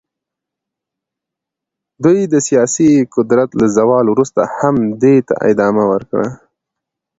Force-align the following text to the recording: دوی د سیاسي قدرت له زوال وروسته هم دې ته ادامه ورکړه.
دوی 2.03 2.19
د 2.33 2.35
سیاسي 2.47 2.91
قدرت 3.15 3.49
له 3.59 3.65
زوال 3.77 4.05
وروسته 4.09 4.41
هم 4.57 4.75
دې 5.01 5.15
ته 5.27 5.33
ادامه 5.49 5.83
ورکړه. 5.91 6.27